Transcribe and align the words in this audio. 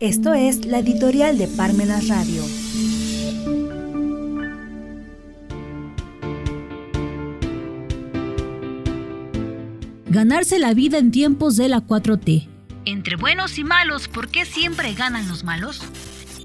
Esto 0.00 0.32
es 0.32 0.64
la 0.64 0.78
editorial 0.78 1.38
de 1.38 1.48
Parmenas 1.48 2.06
Radio. 2.06 2.44
Ganarse 10.06 10.60
la 10.60 10.72
vida 10.72 10.98
en 10.98 11.10
tiempos 11.10 11.56
de 11.56 11.68
la 11.68 11.80
4T. 11.80 12.46
Entre 12.84 13.16
buenos 13.16 13.58
y 13.58 13.64
malos, 13.64 14.06
¿por 14.06 14.28
qué 14.28 14.44
siempre 14.44 14.94
ganan 14.94 15.26
los 15.26 15.42
malos? 15.42 15.82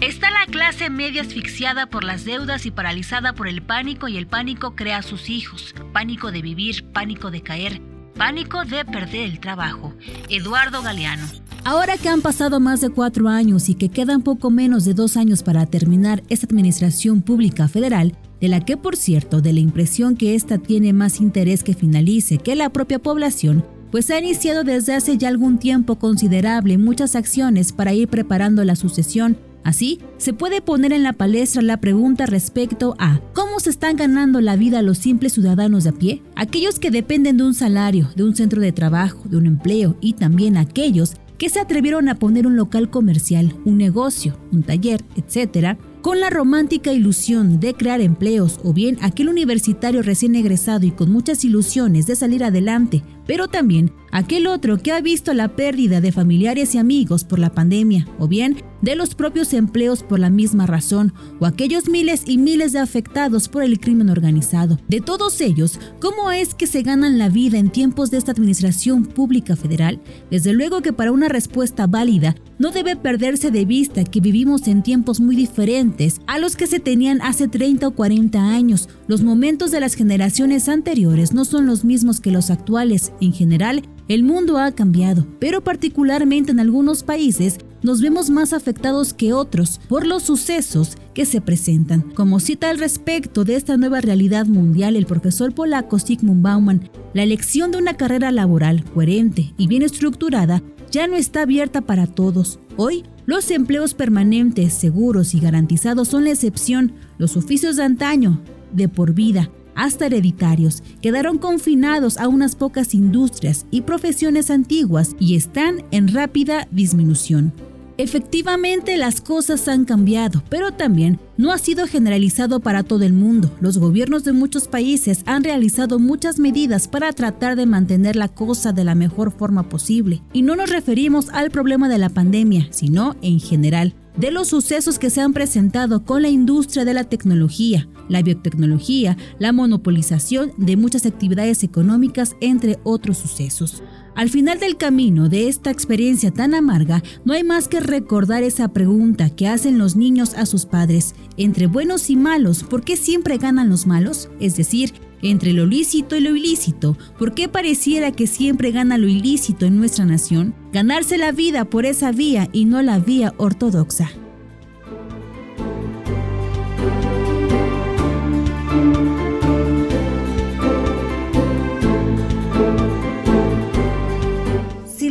Está 0.00 0.30
la 0.30 0.46
clase 0.46 0.88
media 0.88 1.20
asfixiada 1.20 1.84
por 1.84 2.02
las 2.02 2.24
deudas 2.24 2.64
y 2.64 2.70
paralizada 2.70 3.34
por 3.34 3.46
el 3.46 3.60
pánico 3.60 4.08
y 4.08 4.16
el 4.16 4.26
pánico 4.26 4.74
crea 4.74 4.98
a 4.98 5.02
sus 5.02 5.28
hijos. 5.28 5.74
Pánico 5.92 6.32
de 6.32 6.40
vivir, 6.40 6.86
pánico 6.94 7.30
de 7.30 7.42
caer, 7.42 7.82
pánico 8.16 8.64
de 8.64 8.86
perder 8.86 9.28
el 9.28 9.38
trabajo. 9.38 9.94
Eduardo 10.30 10.80
Galeano. 10.80 11.43
Ahora 11.66 11.96
que 11.96 12.10
han 12.10 12.20
pasado 12.20 12.60
más 12.60 12.82
de 12.82 12.90
cuatro 12.90 13.26
años 13.26 13.70
y 13.70 13.74
que 13.74 13.88
quedan 13.88 14.20
poco 14.20 14.50
menos 14.50 14.84
de 14.84 14.92
dos 14.92 15.16
años 15.16 15.42
para 15.42 15.64
terminar 15.64 16.22
esta 16.28 16.44
administración 16.44 17.22
pública 17.22 17.68
federal, 17.68 18.14
de 18.38 18.48
la 18.48 18.60
que 18.60 18.76
por 18.76 18.96
cierto, 18.96 19.40
de 19.40 19.54
la 19.54 19.60
impresión 19.60 20.14
que 20.14 20.34
ésta 20.34 20.58
tiene 20.58 20.92
más 20.92 21.22
interés 21.22 21.64
que 21.64 21.72
finalice 21.72 22.36
que 22.36 22.54
la 22.54 22.68
propia 22.68 22.98
población, 22.98 23.64
pues 23.90 24.10
ha 24.10 24.18
iniciado 24.18 24.62
desde 24.62 24.92
hace 24.92 25.16
ya 25.16 25.28
algún 25.28 25.58
tiempo 25.58 25.96
considerable 25.96 26.76
muchas 26.76 27.16
acciones 27.16 27.72
para 27.72 27.94
ir 27.94 28.08
preparando 28.08 28.62
la 28.62 28.76
sucesión. 28.76 29.38
Así, 29.62 30.00
se 30.18 30.34
puede 30.34 30.60
poner 30.60 30.92
en 30.92 31.02
la 31.02 31.14
palestra 31.14 31.62
la 31.62 31.78
pregunta 31.78 32.26
respecto 32.26 32.94
a 32.98 33.22
cómo 33.32 33.58
se 33.58 33.70
están 33.70 33.96
ganando 33.96 34.42
la 34.42 34.56
vida 34.56 34.82
los 34.82 34.98
simples 34.98 35.32
ciudadanos 35.32 35.84
de 35.84 35.90
a 35.90 35.92
pie, 35.92 36.22
aquellos 36.36 36.78
que 36.78 36.90
dependen 36.90 37.38
de 37.38 37.44
un 37.44 37.54
salario, 37.54 38.10
de 38.14 38.24
un 38.24 38.36
centro 38.36 38.60
de 38.60 38.72
trabajo, 38.72 39.22
de 39.30 39.38
un 39.38 39.46
empleo 39.46 39.96
y 40.02 40.12
también 40.12 40.58
aquellos 40.58 41.14
que 41.38 41.48
se 41.48 41.60
atrevieron 41.60 42.08
a 42.08 42.16
poner 42.16 42.46
un 42.46 42.56
local 42.56 42.90
comercial, 42.90 43.54
un 43.64 43.78
negocio, 43.78 44.38
un 44.52 44.62
taller, 44.62 45.04
etc., 45.16 45.76
con 46.04 46.20
la 46.20 46.28
romántica 46.28 46.92
ilusión 46.92 47.60
de 47.60 47.72
crear 47.72 48.02
empleos 48.02 48.60
o 48.62 48.74
bien 48.74 48.98
aquel 49.00 49.30
universitario 49.30 50.02
recién 50.02 50.34
egresado 50.34 50.84
y 50.84 50.90
con 50.90 51.10
muchas 51.10 51.46
ilusiones 51.46 52.06
de 52.06 52.14
salir 52.14 52.44
adelante, 52.44 53.02
pero 53.26 53.48
también 53.48 53.90
aquel 54.12 54.46
otro 54.46 54.76
que 54.76 54.92
ha 54.92 55.00
visto 55.00 55.32
la 55.32 55.56
pérdida 55.56 56.02
de 56.02 56.12
familiares 56.12 56.74
y 56.74 56.78
amigos 56.78 57.24
por 57.24 57.38
la 57.38 57.54
pandemia, 57.54 58.06
o 58.18 58.28
bien 58.28 58.62
de 58.84 58.96
los 58.96 59.14
propios 59.14 59.54
empleos 59.54 60.02
por 60.02 60.20
la 60.20 60.28
misma 60.28 60.66
razón, 60.66 61.14
o 61.40 61.46
aquellos 61.46 61.88
miles 61.88 62.22
y 62.26 62.36
miles 62.36 62.72
de 62.72 62.80
afectados 62.80 63.48
por 63.48 63.62
el 63.62 63.80
crimen 63.80 64.10
organizado. 64.10 64.78
De 64.88 65.00
todos 65.00 65.40
ellos, 65.40 65.80
¿cómo 66.00 66.30
es 66.30 66.54
que 66.54 66.66
se 66.66 66.82
ganan 66.82 67.18
la 67.18 67.30
vida 67.30 67.58
en 67.58 67.70
tiempos 67.70 68.10
de 68.10 68.18
esta 68.18 68.32
administración 68.32 69.06
pública 69.06 69.56
federal? 69.56 70.02
Desde 70.30 70.52
luego 70.52 70.82
que 70.82 70.92
para 70.92 71.12
una 71.12 71.28
respuesta 71.28 71.86
válida, 71.86 72.36
no 72.58 72.70
debe 72.70 72.94
perderse 72.94 73.50
de 73.50 73.64
vista 73.64 74.04
que 74.04 74.20
vivimos 74.20 74.68
en 74.68 74.82
tiempos 74.82 75.18
muy 75.18 75.34
diferentes 75.34 76.20
a 76.26 76.38
los 76.38 76.54
que 76.54 76.66
se 76.66 76.78
tenían 76.78 77.22
hace 77.22 77.48
30 77.48 77.88
o 77.88 77.90
40 77.92 78.38
años. 78.38 78.88
Los 79.08 79.22
momentos 79.22 79.70
de 79.70 79.80
las 79.80 79.94
generaciones 79.94 80.68
anteriores 80.68 81.32
no 81.32 81.44
son 81.44 81.66
los 81.66 81.84
mismos 81.84 82.20
que 82.20 82.30
los 82.30 82.50
actuales. 82.50 83.12
En 83.20 83.32
general, 83.32 83.82
el 84.08 84.22
mundo 84.22 84.58
ha 84.58 84.72
cambiado, 84.72 85.26
pero 85.40 85.64
particularmente 85.64 86.52
en 86.52 86.60
algunos 86.60 87.02
países 87.02 87.58
nos 87.84 88.00
vemos 88.00 88.30
más 88.30 88.54
afectados 88.54 89.12
que 89.12 89.34
otros 89.34 89.78
por 89.88 90.06
los 90.06 90.22
sucesos 90.22 90.96
que 91.12 91.26
se 91.26 91.42
presentan. 91.42 92.00
Como 92.14 92.40
cita 92.40 92.70
al 92.70 92.78
respecto 92.78 93.44
de 93.44 93.56
esta 93.56 93.76
nueva 93.76 94.00
realidad 94.00 94.46
mundial 94.46 94.96
el 94.96 95.04
profesor 95.04 95.54
polaco 95.54 95.98
Sigmund 95.98 96.42
Bauman, 96.42 96.88
la 97.12 97.22
elección 97.22 97.70
de 97.70 97.78
una 97.78 97.94
carrera 97.94 98.32
laboral 98.32 98.82
coherente 98.94 99.52
y 99.58 99.68
bien 99.68 99.82
estructurada 99.82 100.62
ya 100.90 101.06
no 101.06 101.16
está 101.16 101.42
abierta 101.42 101.82
para 101.82 102.06
todos. 102.06 102.58
Hoy, 102.76 103.04
los 103.26 103.50
empleos 103.50 103.92
permanentes, 103.92 104.72
seguros 104.72 105.34
y 105.34 105.40
garantizados 105.40 106.08
son 106.08 106.24
la 106.24 106.30
excepción. 106.30 106.94
Los 107.18 107.36
oficios 107.36 107.76
de 107.76 107.84
antaño, 107.84 108.40
de 108.72 108.88
por 108.88 109.12
vida, 109.12 109.50
hasta 109.74 110.06
hereditarios, 110.06 110.82
quedaron 111.02 111.36
confinados 111.36 112.16
a 112.16 112.28
unas 112.28 112.56
pocas 112.56 112.94
industrias 112.94 113.66
y 113.70 113.82
profesiones 113.82 114.50
antiguas 114.50 115.16
y 115.18 115.36
están 115.36 115.84
en 115.90 116.08
rápida 116.08 116.66
disminución. 116.70 117.52
Efectivamente, 117.96 118.96
las 118.96 119.20
cosas 119.20 119.68
han 119.68 119.84
cambiado, 119.84 120.42
pero 120.48 120.72
también 120.72 121.20
no 121.36 121.52
ha 121.52 121.58
sido 121.58 121.86
generalizado 121.86 122.58
para 122.58 122.82
todo 122.82 123.04
el 123.04 123.12
mundo. 123.12 123.52
Los 123.60 123.78
gobiernos 123.78 124.24
de 124.24 124.32
muchos 124.32 124.66
países 124.66 125.22
han 125.26 125.44
realizado 125.44 126.00
muchas 126.00 126.40
medidas 126.40 126.88
para 126.88 127.12
tratar 127.12 127.54
de 127.54 127.66
mantener 127.66 128.16
la 128.16 128.28
cosa 128.28 128.72
de 128.72 128.82
la 128.82 128.96
mejor 128.96 129.30
forma 129.30 129.68
posible. 129.68 130.22
Y 130.32 130.42
no 130.42 130.56
nos 130.56 130.70
referimos 130.70 131.28
al 131.28 131.50
problema 131.50 131.88
de 131.88 131.98
la 131.98 132.08
pandemia, 132.08 132.66
sino 132.70 133.14
en 133.22 133.38
general 133.38 133.94
de 134.16 134.30
los 134.30 134.48
sucesos 134.48 134.98
que 134.98 135.10
se 135.10 135.20
han 135.20 135.32
presentado 135.32 136.04
con 136.04 136.22
la 136.22 136.28
industria 136.28 136.84
de 136.84 136.94
la 136.94 137.04
tecnología, 137.04 137.88
la 138.08 138.22
biotecnología, 138.22 139.16
la 139.38 139.52
monopolización 139.52 140.52
de 140.56 140.76
muchas 140.76 141.06
actividades 141.06 141.62
económicas, 141.62 142.36
entre 142.40 142.78
otros 142.84 143.18
sucesos. 143.18 143.82
Al 144.14 144.30
final 144.30 144.60
del 144.60 144.76
camino 144.76 145.28
de 145.28 145.48
esta 145.48 145.72
experiencia 145.72 146.30
tan 146.30 146.54
amarga, 146.54 147.02
no 147.24 147.32
hay 147.32 147.42
más 147.42 147.66
que 147.66 147.80
recordar 147.80 148.44
esa 148.44 148.68
pregunta 148.68 149.28
que 149.28 149.48
hacen 149.48 149.76
los 149.76 149.96
niños 149.96 150.34
a 150.34 150.46
sus 150.46 150.66
padres, 150.66 151.16
entre 151.36 151.66
buenos 151.66 152.10
y 152.10 152.16
malos, 152.16 152.62
¿por 152.62 152.82
qué 152.82 152.96
siempre 152.96 153.38
ganan 153.38 153.68
los 153.68 153.86
malos? 153.88 154.30
Es 154.38 154.56
decir, 154.56 154.92
entre 155.22 155.52
lo 155.52 155.66
lícito 155.66 156.16
y 156.16 156.20
lo 156.20 156.36
ilícito, 156.36 156.96
¿por 157.18 157.34
qué 157.34 157.48
pareciera 157.48 158.12
que 158.12 158.28
siempre 158.28 158.70
gana 158.70 158.98
lo 158.98 159.08
ilícito 159.08 159.66
en 159.66 159.78
nuestra 159.78 160.04
nación? 160.04 160.54
Ganarse 160.72 161.18
la 161.18 161.32
vida 161.32 161.64
por 161.64 161.84
esa 161.84 162.12
vía 162.12 162.48
y 162.52 162.66
no 162.66 162.82
la 162.82 163.00
vía 163.00 163.34
ortodoxa. 163.36 164.12